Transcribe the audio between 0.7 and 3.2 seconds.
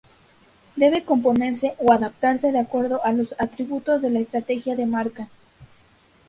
Debe componerse o adaptarse de acuerdo a